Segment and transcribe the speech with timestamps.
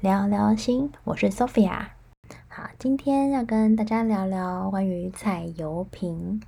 [0.00, 1.86] 聊聊心，我是 Sophia。
[2.48, 6.42] 好，今天要跟大家聊聊关于彩油瓶。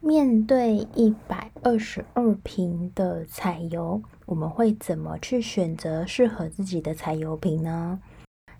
[0.00, 8.00] 面对一百二十二瓶的彩油，我们会怎么去选择适合自己的彩油瓶呢？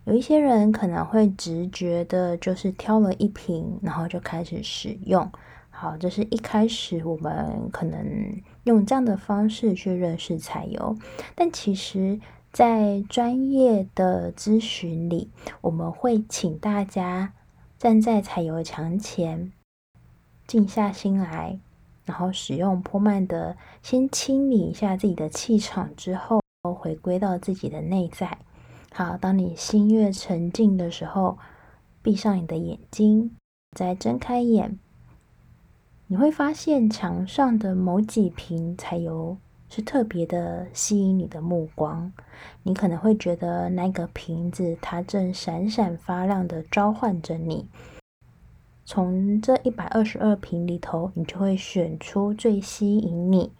[0.05, 5.31] 有一些人可能会直觉的，就是挑了一瓶，然后就开始使用。
[5.71, 10.97] 好，这是一开始我们可能用这样的方式去认识彩油，
[11.35, 12.19] 但其实，
[12.55, 15.29] 在专业的咨询里，
[15.61, 17.33] 我们会请大家
[17.81, 19.51] 站在彩油墙前，
[20.47, 21.59] 静下心来，
[22.05, 28.39] 然后使用波曼的先清理一下自己的气场，之后回归到自己的内在。
[28.93, 31.37] 好，当你心越沉静的时候，
[32.03, 33.35] 闭上你的眼睛，
[33.77, 34.79] 再睁开眼。
[36.07, 42.13] 你会发现墙上的某几瓶彩油是特别的吸引你的目光，
[42.63, 47.69] 你可能会觉得那个瓶子它正闪闪发亮的召唤着你。
[48.85, 53.51] 从这一百二十二瓶里头，你就会选出最吸引你，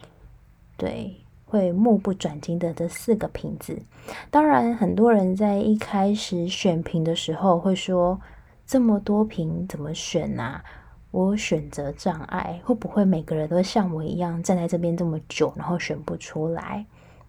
[0.77, 1.17] 对，
[1.47, 3.81] 会目不转睛的这四个瓶子。
[4.31, 8.21] 当然，很多人在一开始选瓶的时候会说
[8.67, 10.63] ：“这么多瓶怎么选啊？”
[11.15, 16.85] 我选择障碍，会不会每个人都像我一样站在这边这么久，然后选不出来？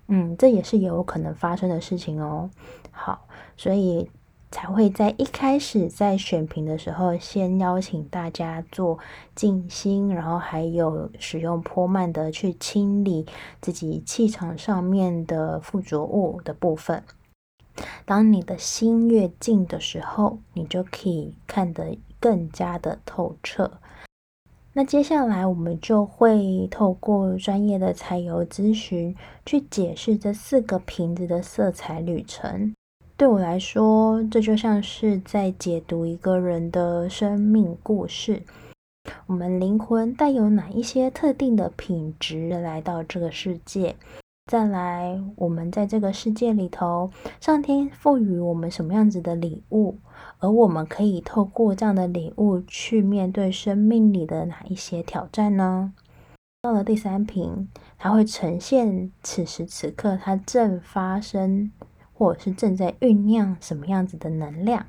[0.08, 2.50] 嗯，这也是有可能发生的事情哦。
[2.90, 4.10] 好，所以
[4.50, 8.98] 才会在一开始在选瓶的时候，先邀请大家做
[9.36, 13.28] 静心，然后还有使用波曼的去清理
[13.62, 17.04] 自己气场上面的附着物的部分。
[18.04, 21.96] 当你的心越静的时候，你就可以看得
[22.26, 23.70] 更加的透彻。
[24.74, 29.16] 那接下来我们就会透过专业的彩油咨询，
[29.46, 32.74] 去解释这四个瓶子的色彩旅程。
[33.16, 38.42] 对我来说，这就像是在解读一个人的生命故事。
[39.28, 43.96] 我们灵魂带有哪一些特定的品质来到这个世界？
[44.48, 47.10] 再来，我们在这个世界里头，
[47.42, 49.98] 上天赋予我们什么样子的礼物，
[50.38, 55.94] 而我们可以透过这样的礼物去面对生命里的哪一些挑战呢？
[56.62, 57.68] 到了第三瓶，
[57.98, 61.72] 它会呈现此时此刻它正发生，
[62.14, 64.86] 或者是正在酝酿什么样子的能量。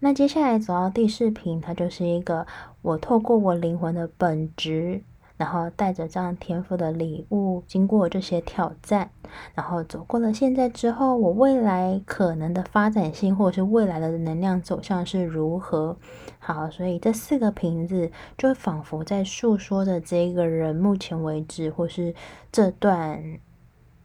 [0.00, 2.44] 那接下来走到第四瓶，它就是一个
[2.82, 5.02] 我透过我灵魂的本质。
[5.36, 9.10] 然后带着这样天赋的礼物，经过这些挑战，
[9.54, 15.98] 然后走过了现在之后，我未来可能的发展性，或者是未来的能量走向是如何？
[16.38, 22.14] 好，所以这四个瓶子就仿佛在诉说着这个人目前为止，或是
[22.50, 23.38] 这段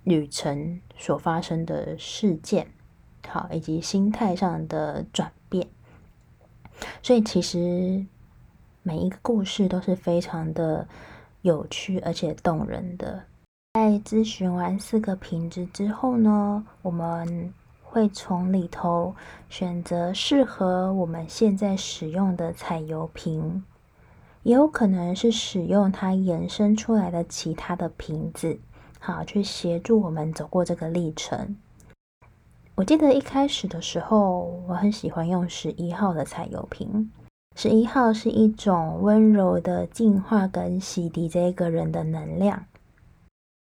[0.03, 2.67] 旅程所发生的事件，
[3.25, 5.67] 好，以及心态上的转变。
[7.01, 8.05] 所以其实
[8.83, 10.89] 每一个故事都是非常的。
[11.41, 13.23] 有趣而且动人的。
[13.73, 17.53] 在咨询完四个瓶子之后呢，我们
[17.83, 19.15] 会从里头
[19.49, 23.63] 选择适合我们现在使用的彩油瓶，
[24.43, 28.59] 也有可能是使用它延伸出来的其他的瓶子，
[28.99, 31.55] 好，去协助我们走过这个历程。
[32.75, 37.11] 我记得一开始的时候，我很喜欢用十一号的彩油瓶。
[37.55, 42.65] 十一号是一种温柔的净化跟洗涤这个人的能量。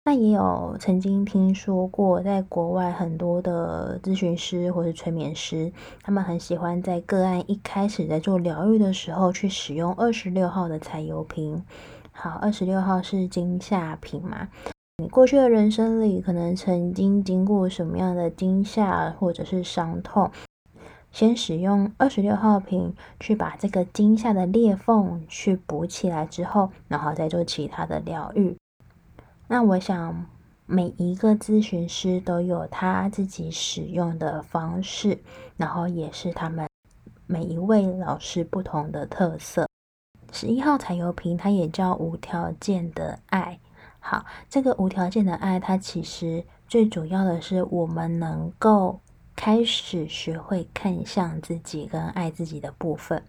[0.04, 11.60] 那也有曾经听说过，在国外很多的咨询师或是催眠师，他们很喜欢在个案一开始在做疗愈的时候，去使用二十六号的彩油瓶。
[12.12, 14.48] 好，二十六号是惊吓瓶嘛？
[14.98, 20.30] 你过去的人生里，可能曾经经过什么样的惊吓或者是伤痛？
[21.16, 28.54] 先使用二十六号瓶去把这个惊吓的裂缝去补起来之后，然后再做其他的疗愈。
[29.48, 30.26] 那我想
[30.66, 35.18] 每一个咨询师都有他自己使用的方式，
[35.56, 36.68] 然后也是他们
[37.26, 39.66] 每一位老师不同的特色。
[40.32, 43.58] 十一号彩油瓶它也叫无条件的爱。
[44.00, 49.00] 好，这个无条件的爱，它其实最主要的是我们能够。
[49.36, 53.22] 开始学会看向自己跟爱自己的部分，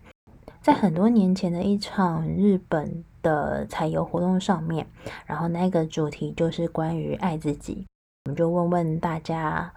[0.61, 4.87] 在很多年前的一场日本的彩油活动上面，
[5.25, 7.85] 然后那个主题就是关于爱自己。
[8.25, 9.71] 我们就问问大家，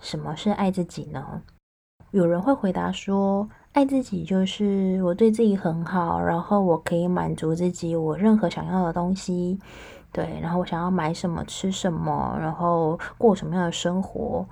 [0.00, 1.42] 什么是爱自己呢？
[2.10, 9.58] 有人会回答说，爱自己就是我对自己很好，然后我可以满足自己我任何想要的东西，
[10.12, 14.46] 对，然后我想要买什么吃什么，然后过什么样的生活。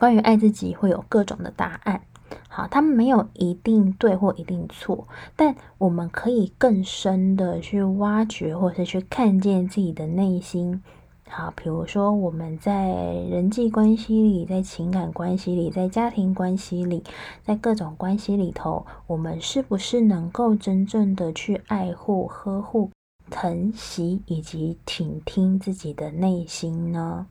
[0.00, 2.00] 关于爱自己会有各种的答案。
[2.48, 5.06] 好，他们没有一定对或一定错，
[5.36, 10.82] 但我们可以更深的去挖掘，或是去看见自己的内心。
[11.28, 12.88] 好，比如说我们在
[13.30, 17.04] 人际关系里，在情感关系里，在家庭关系里，
[17.44, 22.90] 在各种关系里头，我们是不是能够真正的去爱护、呵护、
[23.28, 27.26] 疼惜以及倾听自己的内心呢？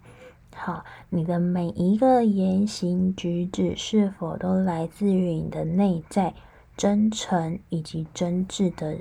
[0.62, 6.34] 好，你的每一个言行举止是否都来自于你的内在
[6.76, 8.98] 真诚以及真挚的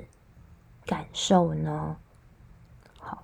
[0.85, 1.97] 感受呢？
[2.97, 3.23] 好，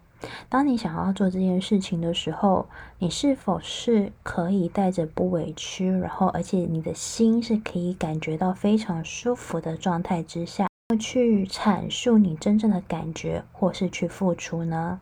[0.50, 2.68] 当你想要做这件事情的时候，
[3.00, 10.68] 你是否是可以带着不委屈，然后而且你的心是可以感觉到非常舒服的状态之下，
[11.00, 15.00] 去阐述你真正的感觉，或是去付出呢？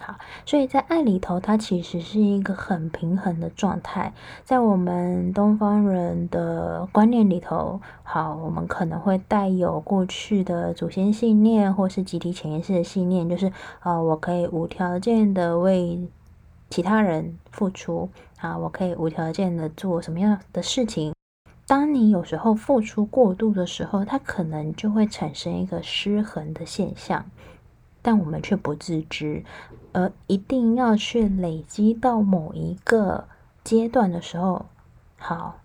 [0.00, 0.16] 好，
[0.46, 4.12] 所以在爱里头，它其实是一个很平衡的状态。
[4.44, 16.08] 在我们东方人的观念里头，好，我们可能会带有过去的祖先信念，或是集体潜意识的信念，就是啊，我可以无条件的为
[16.70, 18.08] 其他人付出，
[18.38, 21.12] 啊，我可以无条件的做什么样的事情。
[21.66, 27.26] 当你有时候付出过度的时候，它可能就会产生一个失衡的现象。
[28.08, 29.44] 但我们却不自知，
[29.92, 33.28] 而一定要去累积到某一个
[33.62, 34.64] 阶段的时候，
[35.18, 35.58] 好，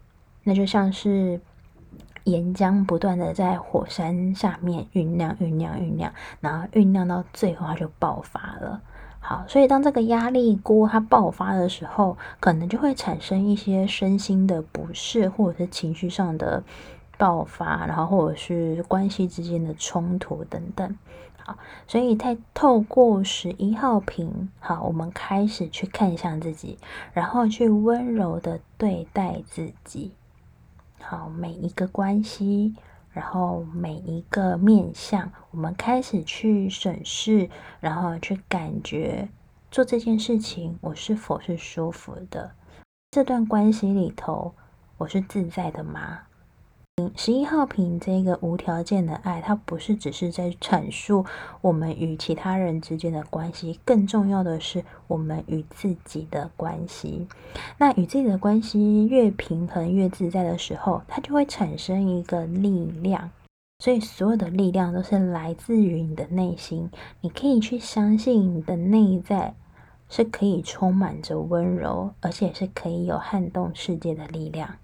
[0.44, 1.40] 那就像是
[2.26, 6.12] 岩浆不断的在火山下面酝酿、酝酿、酝酿，
[6.42, 8.82] 然后酝酿到最后它就爆发了。
[9.22, 16.62] 好，所以当这个压力锅它爆发的时候，可能就会产生一些身心的不适，或者是情绪上的
[17.24, 20.98] 爆发，然后或者是关系之间的冲突等等。
[21.42, 26.78] 好，所以在透过十一号瓶，好，我们开始去看向自己，
[27.14, 30.12] 然后去温柔的对待自己。
[31.00, 32.76] 好，每一个关系，
[33.14, 37.50] 然后每一个面向，我们开始去审视，
[37.80, 39.30] 然后去感觉
[39.72, 42.52] 做这件事情，我是否是舒服的？
[43.12, 44.54] 这段关系里头，
[44.98, 46.24] 我是自在的吗？
[47.16, 51.26] 十一号瓶这个无条件的爱，它不是只是在阐述
[51.62, 57.28] 我们与其他人之间的关系，更重要的是我们与自己的关系。
[57.78, 63.30] 那与自己的关系越平衡、越自在的时候，它就会产生一个力量。
[63.80, 66.90] 所以，所有的力量都是来自于你的内心。
[67.22, 69.54] 你可以去相信你的内在
[70.10, 74.78] 是可以充满着温柔，而且是可以有撼动世界的力量。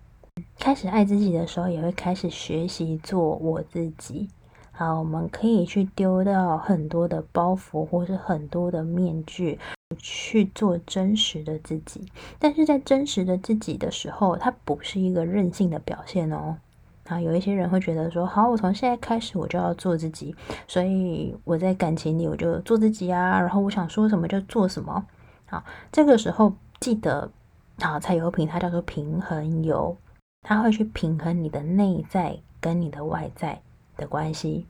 [0.60, 4.28] 开始爱自己的时候，也会开始学习做我自己。
[4.72, 9.58] 好，我们可以去丢掉很多的包袱，或是很多的面具，
[9.98, 12.06] 去做真实的自己。
[12.38, 16.58] 但是在真实的自己的时候，它不是一个任性的表现哦。
[17.06, 20.36] 啊，有一些人会觉得说，好，我从现在开始我就要做自己，
[20.68, 25.06] 所以我在感情里我就做自己啊，然后我想说什么就做什么。
[25.46, 27.32] 好，这个时候记得，
[27.80, 29.96] 好，彩油瓶它叫做平衡油。
[30.42, 33.62] 它会去平衡你的内在跟你的外在
[33.98, 34.66] 的关系。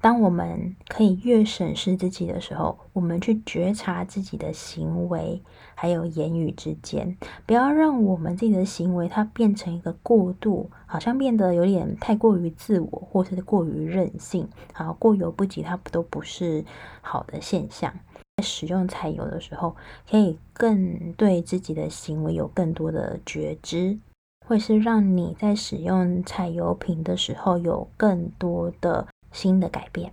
[0.00, 5.42] 当我们可以越审视自己的时候，我们去觉察自己的行为
[5.74, 16.64] 还有言语之间，不要让我们自己的行为它变成一个过度，好像变得有点太过于自我，或是过于任性，好，过犹不及，它都不是
[17.00, 17.92] 好的现象。
[18.36, 19.74] 在使用彩油的时候，
[20.08, 23.98] 可以更对自己的行为有更多的觉知。
[24.44, 30.12] 会是让你在使用彩油瓶的时候有更多的新的改变。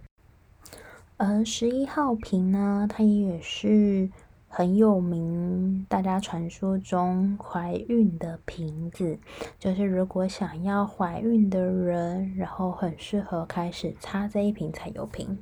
[1.18, 4.10] 而十一号瓶呢，它也是
[4.48, 9.20] 很有名，大家传说中怀孕的瓶子，
[9.60, 15.38] 就是如果想要怀孕的人，然后很适合开始擦这一瓶彩油瓶。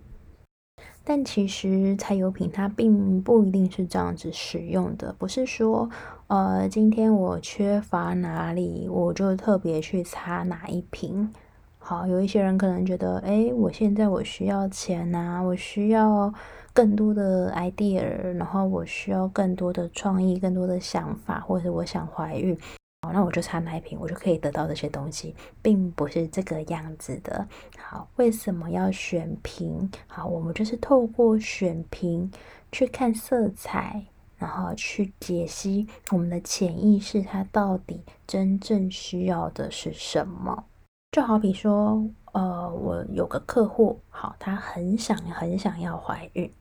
[1.10, 5.89] 但其实彩油瓶它并不一定是这样子使用的，不是说，
[6.28, 11.34] 呃，今天我缺乏哪里，我就特别去擦哪一瓶。
[11.80, 16.32] 好，有一些人可能觉得，诶，我现在我需要钱啊，我需要
[16.74, 18.04] 更多的 idea，
[18.38, 22.56] 然后我需要更多的创意，更多的想法，或者我想怀孕。
[23.01, 27.48] 好，那我就擦奶瓶，我就可以得到这些东西，并不是这个样子的。
[27.77, 29.89] 好，为什么要选瓶？
[30.08, 32.29] 好，我们就是透过选瓶
[32.74, 34.06] 去看色彩，
[34.38, 40.65] 然后去解析我们的潜意识，它到底真正需要的是什么。
[41.13, 46.51] 就好比说，呃，我有个客户，好，他很想很想要怀孕。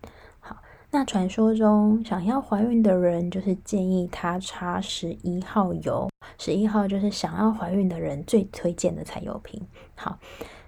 [0.90, 9.60] 那传说中，想要怀孕的人就是建议她擦十一号油，十一号就是想要怀孕的人最推荐的彩油瓶。
[9.94, 10.18] 好，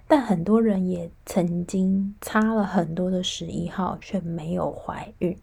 [0.07, 5.35] 但很多人也曾经擦了很多的十一号，却没有怀孕。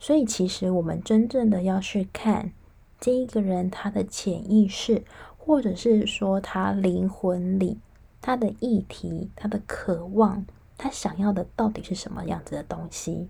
[0.00, 2.50] 所以，其实我们真正的要去看
[2.98, 5.04] 这一个人他的潜意识，
[5.38, 7.78] 或者是说他灵魂里
[8.20, 10.44] 他的议题、他的渴望，
[10.76, 13.28] 他想要的到底是什么样子的东西。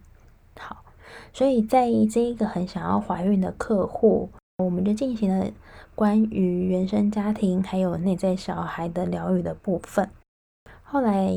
[0.58, 0.84] 好。
[1.32, 5.50] 所以在这一个很想要怀孕的客户，我们就进行了
[5.94, 10.08] 关于原生家庭还有内在小孩的疗愈的部分。
[10.82, 11.30] 后来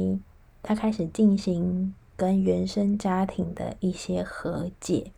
[0.62, 5.12] 他开始进行跟原生家庭的一些和解，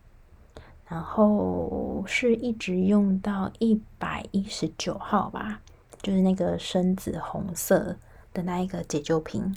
[0.88, 5.62] 然后是一直用到一百一十九号吧，
[6.02, 7.98] 就是那个深紫红色
[8.34, 9.56] 的那一个解救瓶。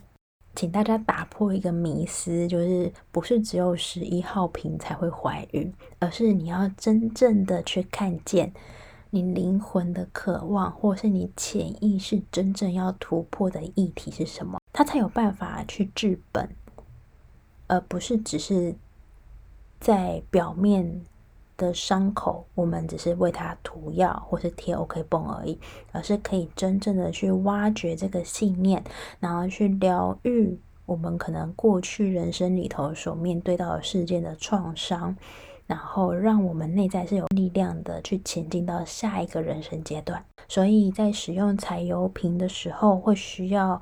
[0.54, 8.52] 请大家打破一个迷思，就是不是只有十一号瓶才会怀孕，而是你要真正的去看见
[9.10, 16.48] 你灵魂的渴望，或是你潜意识真正要突破的议题是什么，它才有办法去治本，
[17.66, 18.74] 而不是只是
[19.80, 21.02] 在表面
[21.56, 25.58] 的伤口，我们只是为它涂药或是贴 OK 绷而已，
[25.92, 28.82] 而是可以真正的去挖掘这个信念，
[29.20, 35.16] 然后去疗愈我们可能过去人生里头所面对到的事件的创伤，
[35.66, 40.22] 然后让我们内在是有力量的去前进到下一个人生阶段。
[40.46, 43.80] 所以在使用彩油瓶的时候，会需要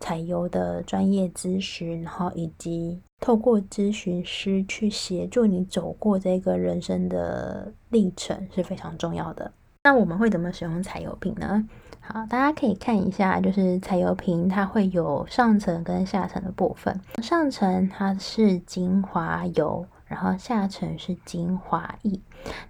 [0.00, 3.00] 彩油的专业咨询，然后以及。
[3.20, 9.50] 透过咨询师去协助你走过这个人生的历程是非常重要的。
[9.82, 11.68] 那我们会怎么使用彩油瓶呢？
[12.00, 17.00] 好，大家可以看一下，就是彩油瓶它会有上层跟下层的部分。
[17.20, 22.20] 上层它是精华油，然后下层是精华液。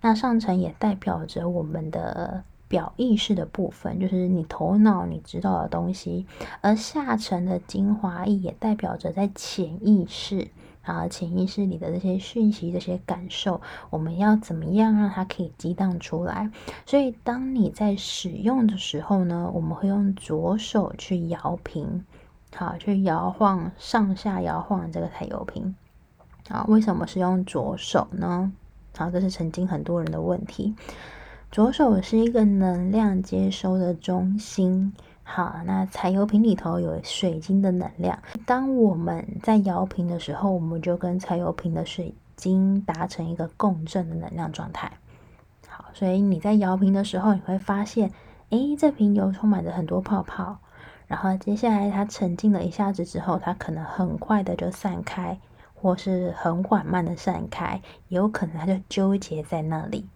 [0.00, 2.42] 那上层也代表着我们的。
[2.68, 6.26] 表意识的部分就是你头脑你知道的东西，
[6.60, 10.48] 而下层的精华液也代表着在潜意识
[10.82, 13.60] 啊，潜意识里的这些讯息、这些感受，
[13.90, 16.50] 我们要怎么样让它可以激荡出来？
[16.86, 22.04] 所以当你在使用的时候呢，我们会用左手去摇瓶，
[22.54, 25.74] 好，去摇晃上下摇晃这个彩油瓶。
[26.48, 28.50] 啊，为什么是用左手呢？
[28.96, 30.74] 好，这是曾经很多人的问题。
[31.50, 34.92] 左手是一个能量接收的中心。
[35.22, 38.18] 好，那彩油瓶里头有水晶的能量。
[38.46, 44.92] 当我们在摇瓶的时候，我们就跟彩油瓶的水晶达成一个共振的能量状态。
[45.66, 48.12] 好，所以你在摇瓶的时候，你会发现，
[48.50, 50.58] 诶，这瓶油充满着很多泡泡。
[51.06, 55.38] 然后接下来它沉浸了一下子之后，它可能很快的就散开，
[55.74, 60.06] 或是很缓慢的散开，也有可能它就纠结在那里。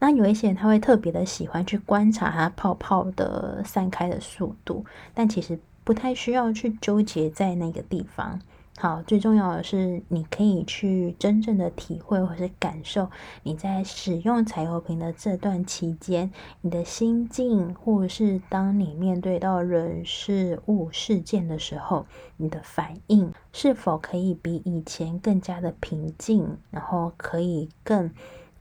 [0.00, 8.40] 那有一些人他会特别的喜欢去观察它泡泡的散开的速度，但其实不太需要去纠结在那个地方。
[8.78, 13.10] 好，最重要的是你可以去真正的体会或是感受
[13.42, 22.06] 你在使用彩油瓶的这段期间，你的心境，或是当你面对到人事物事件的时候，
[22.38, 28.10] 你的反应是否可以比以前更加的平静，然后可以更。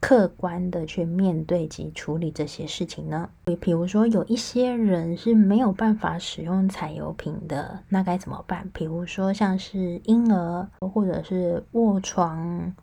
[0.02, 3.30] 客观的去面对及处理这些事情呢？
[3.60, 8.70] 比如说，有一些人是没有办法使用彩油瓶的，那该怎么办？
[8.74, 12.74] 比如说，像是婴儿，或者是卧床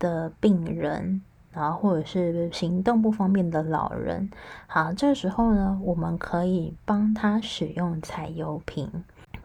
[0.00, 4.28] 的病人，然后或者是行动不方便的老人。
[4.66, 8.90] 好，这时候呢，我们可以帮他使用彩油瓶，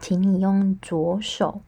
[0.00, 1.60] 请你用左手。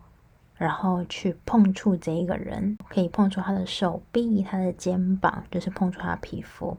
[0.62, 6.76] 然后去碰触这一个人，可以碰触他的手臂、他的肩膀，就是碰触他的皮肤。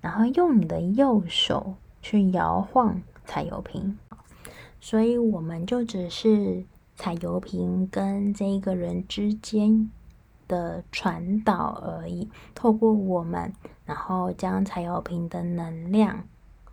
[0.00, 3.98] 然后用你的右手去摇晃彩油瓶，
[4.80, 6.64] 所以我们就只是
[6.94, 9.90] 彩油瓶跟这一个人之间
[10.46, 12.30] 的传导而已。
[12.54, 13.52] 透过我们，
[13.84, 16.22] 然后将彩油瓶的能量。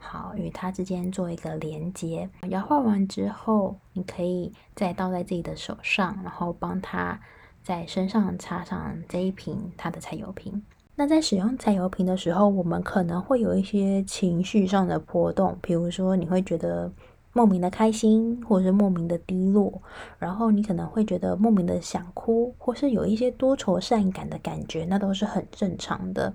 [0.04, 2.30] 好，与它之间做一个连接。
[2.50, 7.20] 摇晃完之后，你可以再倒在自己的手上，然后帮它
[7.64, 10.62] 在身上插上这一瓶它的彩油瓶。
[10.96, 16.92] 那在使用彩油瓶的时候，我们可能会有一些情绪上的波动，比如说你会觉得
[17.32, 19.82] 莫名的开心，或者是莫名的低落，
[20.20, 26.32] 然后你可能会觉得莫名的想哭，或是有一些多愁善感的感觉，那都是很正常的。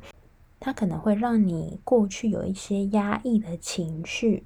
[0.60, 4.44] 它可能会让你过去有一些压抑的情绪，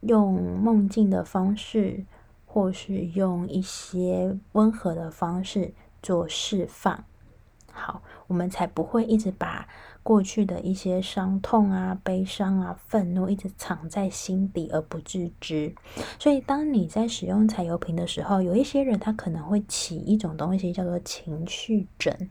[0.00, 2.04] 用梦境的方式，
[2.44, 5.72] 或是用一些温和的方式
[6.02, 7.04] 做释放。
[7.72, 9.68] 好，我们才不会一直把
[10.02, 15.74] 过去的一些伤痛啊、悲伤啊、愤怒一直藏在心底而不自知。
[16.18, 22.30] 所以，当你在使用彩油瓶的时候，有一些人他可能会起一种东西叫做情绪疹。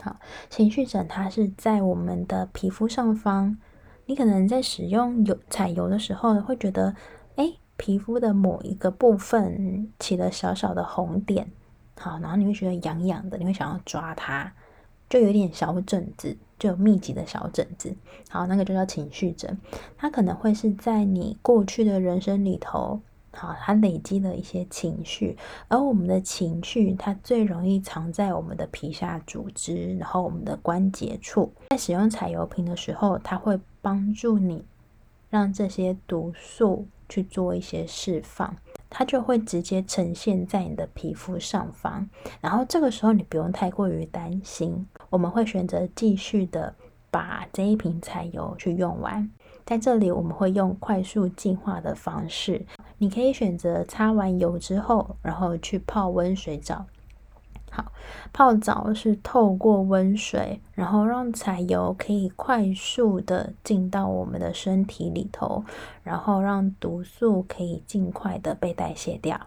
[0.00, 0.16] 好，
[0.48, 3.56] 情绪疹它是在我们的皮肤上方，
[4.06, 6.94] 你可能在使用油彩油的时候会觉得，
[7.36, 11.50] 哎，皮肤的某一个部分起了小小的红点。
[11.98, 14.52] 好，然后你会觉得痒痒的，你会想要抓它，
[15.08, 17.92] 就有点小疹子，就有密集的小疹子。
[18.30, 19.58] 好，那个就叫情绪疹，
[19.96, 23.00] 它可能会是在你过去的人生里头，
[23.32, 25.36] 好，它累积了一些情绪，
[25.68, 31.52] 而我们的情绪，它最容易藏在我们的皮下组织，然后我们的关节处。
[31.70, 34.64] 在使用彩油瓶的时候，它会帮助你
[35.30, 38.56] 让这些毒素去做一些释放。
[38.90, 42.08] 它就会直接呈现在你的皮肤上方，
[42.40, 44.86] 然后这个时候你不用太过于担心。
[45.10, 46.74] 我们会选择继续的
[47.10, 49.30] 把这一瓶彩油去用完。
[49.68, 52.64] 在这里，我们会用快速净化的方式，
[52.96, 56.86] 你可以选择擦完油之后，然后去泡温水澡。
[57.70, 57.92] 好，
[58.32, 65.62] 泡澡是透过温水，然后让彩油可以快速的进到我们的身体里头，
[66.02, 69.38] 然后让毒素可以尽快的被代谢掉。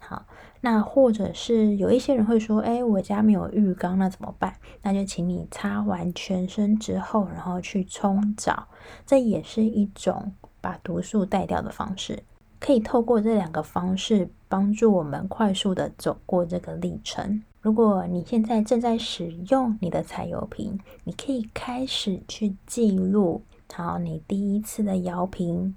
[0.00, 0.24] 好，
[0.66, 4.52] 那或者是有一些人会说，哎，我家没有浴缸，那怎么办？
[4.82, 8.66] 那就请你擦完全身之后，然后去冲澡，
[9.06, 12.20] 这也是一种把毒素带掉的方式。
[12.58, 17.40] 可以透过这两个方式，帮助我们快速的走过这个历程。
[17.60, 23.40] 如果你现在正在使用你的彩油瓶，你可以开始去记录，
[23.72, 25.76] 好，你第一次的摇瓶，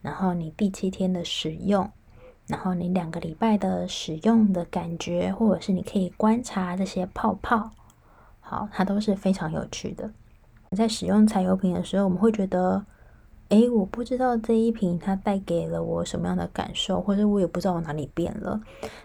[0.00, 1.90] 然后你第七天的使用，
[2.52, 7.70] 然后你两个礼拜的使用的感觉，或者是你可以观察这些泡泡，
[8.40, 10.10] 好，它都是非常有趣的。
[10.76, 12.84] 在使用彩油瓶的时候，我们会觉得。
[13.48, 18.58] 诶，我不知道这一瓶它带给了我什么样的感受，或者我也不知道我哪里变了。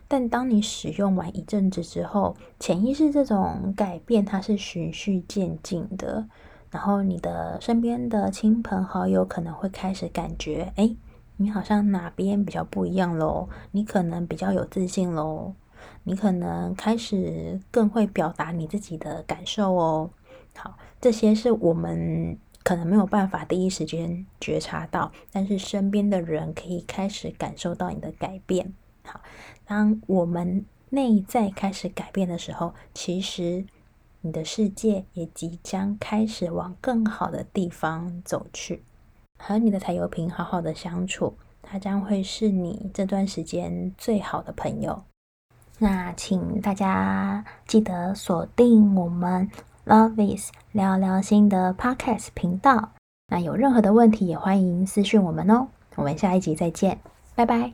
[0.08, 6.26] 但当你使用完一阵子之后，潜意识这种改变它是循序渐进的。
[6.72, 10.95] 然后你的身边的亲朋好友可能会开始感觉，诶，
[11.38, 13.47] 你好像哪边比较不一样喽？
[13.71, 15.54] 你可能比较有自信喽？
[16.04, 20.10] 你可能开始更会表达你自己的感受哦。
[20.56, 22.38] 好，这些是我们。
[22.63, 28.73] 可能没有办法第一时间觉察到，但是身边的人可以开始感受到你的改变。
[29.06, 29.21] 好，
[29.63, 33.65] 当我们内在开始改变的时候，其实
[34.19, 38.84] 你的世界也即将开始往更好的地方走去。
[39.38, 45.04] 和你的彩油瓶好好的相处，他将会是你这段时间最好的朋友。
[45.80, 49.50] 那请大家记得锁定我们。
[49.86, 52.89] Love Is 聊聊心的 Podcast 频道，
[53.30, 55.67] 那有任何的问题也欢迎私讯我们哦。
[55.95, 57.00] 我们下一集再见，
[57.36, 57.71] 拜拜。